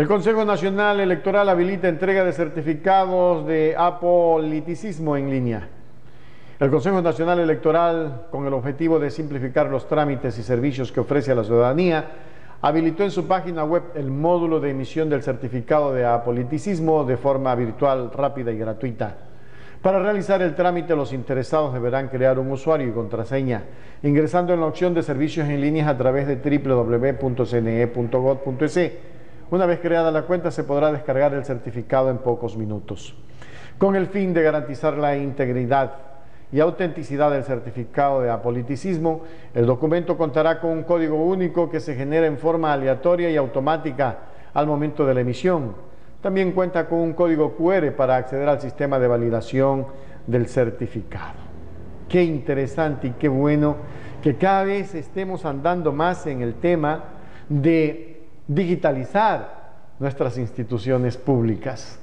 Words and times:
El 0.00 0.08
Consejo 0.08 0.46
Nacional 0.46 0.98
Electoral 0.98 1.46
habilita 1.50 1.86
entrega 1.86 2.24
de 2.24 2.32
certificados 2.32 3.46
de 3.46 3.74
apoliticismo 3.76 5.14
en 5.14 5.28
línea. 5.28 5.68
El 6.58 6.70
Consejo 6.70 7.02
Nacional 7.02 7.38
Electoral, 7.38 8.28
con 8.30 8.46
el 8.46 8.54
objetivo 8.54 8.98
de 8.98 9.10
simplificar 9.10 9.66
los 9.66 9.86
trámites 9.86 10.38
y 10.38 10.42
servicios 10.42 10.90
que 10.90 11.00
ofrece 11.00 11.32
a 11.32 11.34
la 11.34 11.44
ciudadanía, 11.44 12.12
habilitó 12.62 13.04
en 13.04 13.10
su 13.10 13.28
página 13.28 13.62
web 13.64 13.82
el 13.94 14.10
módulo 14.10 14.58
de 14.58 14.70
emisión 14.70 15.10
del 15.10 15.22
certificado 15.22 15.92
de 15.92 16.06
apoliticismo 16.06 17.04
de 17.04 17.18
forma 17.18 17.54
virtual, 17.54 18.10
rápida 18.10 18.52
y 18.52 18.56
gratuita. 18.56 19.18
Para 19.82 19.98
realizar 19.98 20.40
el 20.40 20.54
trámite, 20.54 20.96
los 20.96 21.12
interesados 21.12 21.74
deberán 21.74 22.08
crear 22.08 22.38
un 22.38 22.50
usuario 22.50 22.88
y 22.88 22.92
contraseña, 22.92 23.64
ingresando 24.02 24.54
en 24.54 24.60
la 24.60 24.66
opción 24.66 24.94
de 24.94 25.02
servicios 25.02 25.46
en 25.46 25.60
línea 25.60 25.90
a 25.90 25.98
través 25.98 26.26
de 26.26 26.36
www.cne.gov.es. 26.36 27.50
Una 29.50 29.66
vez 29.66 29.80
creada 29.80 30.10
la 30.10 30.22
cuenta, 30.22 30.50
se 30.50 30.64
podrá 30.64 30.92
descargar 30.92 31.34
el 31.34 31.44
certificado 31.44 32.10
en 32.10 32.18
pocos 32.18 32.56
minutos. 32.56 33.16
Con 33.78 33.96
el 33.96 34.06
fin 34.06 34.32
de 34.32 34.42
garantizar 34.42 34.96
la 34.96 35.16
integridad 35.16 35.92
y 36.52 36.60
autenticidad 36.60 37.30
del 37.30 37.44
certificado 37.44 38.20
de 38.20 38.30
apoliticismo, 38.30 39.22
el 39.54 39.66
documento 39.66 40.16
contará 40.16 40.60
con 40.60 40.70
un 40.70 40.82
código 40.82 41.16
único 41.16 41.70
que 41.70 41.80
se 41.80 41.94
genera 41.94 42.26
en 42.26 42.38
forma 42.38 42.72
aleatoria 42.72 43.30
y 43.30 43.36
automática 43.36 44.18
al 44.52 44.66
momento 44.66 45.06
de 45.06 45.14
la 45.14 45.20
emisión 45.20 45.90
también 46.20 46.52
cuenta 46.52 46.86
con 46.86 46.98
un 46.98 47.12
código 47.14 47.56
QR 47.56 47.92
para 47.92 48.16
acceder 48.16 48.48
al 48.48 48.60
sistema 48.60 48.98
de 48.98 49.08
validación 49.08 49.86
del 50.26 50.46
certificado. 50.46 51.50
Qué 52.08 52.22
interesante 52.22 53.08
y 53.08 53.10
qué 53.12 53.28
bueno 53.28 53.76
que 54.22 54.36
cada 54.36 54.64
vez 54.64 54.94
estemos 54.94 55.44
andando 55.44 55.92
más 55.92 56.26
en 56.26 56.42
el 56.42 56.54
tema 56.54 57.04
de 57.48 58.19
digitalizar 58.54 59.60
nuestras 60.00 60.36
instituciones 60.36 61.16
públicas. 61.16 62.00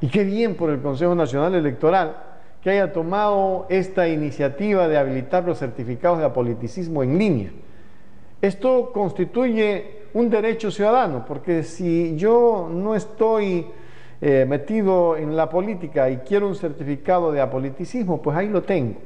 Y 0.00 0.08
qué 0.08 0.24
bien 0.24 0.54
por 0.54 0.70
el 0.70 0.80
Consejo 0.80 1.14
Nacional 1.14 1.54
Electoral 1.54 2.16
que 2.62 2.70
haya 2.70 2.92
tomado 2.92 3.66
esta 3.68 4.08
iniciativa 4.08 4.88
de 4.88 4.96
habilitar 4.96 5.44
los 5.44 5.58
certificados 5.58 6.18
de 6.18 6.24
apoliticismo 6.24 7.02
en 7.02 7.18
línea. 7.18 7.50
Esto 8.40 8.90
constituye 8.92 10.00
un 10.14 10.30
derecho 10.30 10.70
ciudadano, 10.70 11.26
porque 11.26 11.62
si 11.62 12.16
yo 12.16 12.70
no 12.72 12.94
estoy 12.94 13.66
eh, 14.22 14.46
metido 14.48 15.16
en 15.16 15.36
la 15.36 15.50
política 15.50 16.08
y 16.08 16.18
quiero 16.18 16.48
un 16.48 16.54
certificado 16.54 17.32
de 17.32 17.40
apoliticismo, 17.42 18.22
pues 18.22 18.34
ahí 18.34 18.48
lo 18.48 18.62
tengo. 18.62 18.98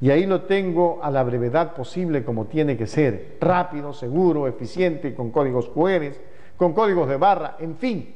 Y 0.00 0.10
ahí 0.10 0.26
lo 0.26 0.42
tengo 0.42 1.00
a 1.02 1.10
la 1.10 1.22
brevedad 1.22 1.74
posible 1.74 2.24
como 2.24 2.46
tiene 2.46 2.76
que 2.76 2.86
ser, 2.86 3.38
rápido, 3.40 3.92
seguro, 3.92 4.46
eficiente, 4.46 5.14
con 5.14 5.30
códigos 5.30 5.68
QR, 5.68 6.12
con 6.56 6.74
códigos 6.74 7.08
de 7.08 7.16
barra, 7.16 7.56
en 7.58 7.76
fin. 7.76 8.14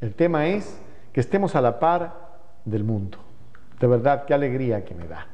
El 0.00 0.14
tema 0.14 0.46
es 0.46 0.78
que 1.12 1.20
estemos 1.20 1.56
a 1.56 1.60
la 1.60 1.78
par 1.78 2.28
del 2.64 2.84
mundo. 2.84 3.18
De 3.80 3.86
verdad, 3.86 4.24
qué 4.26 4.34
alegría 4.34 4.84
que 4.84 4.94
me 4.94 5.06
da. 5.06 5.26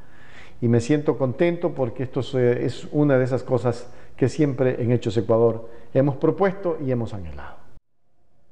Y 0.61 0.69
me 0.69 0.79
siento 0.79 1.17
contento 1.17 1.73
porque 1.73 2.03
esto 2.03 2.21
es 2.21 2.87
una 2.91 3.17
de 3.17 3.25
esas 3.25 3.43
cosas 3.43 3.89
que 4.15 4.29
siempre 4.29 4.81
en 4.81 4.91
Hechos 4.91 5.15
Ecuador 5.17 5.69
hemos 5.93 6.15
propuesto 6.15 6.77
y 6.83 6.91
hemos 6.91 7.13
anhelado. 7.13 7.66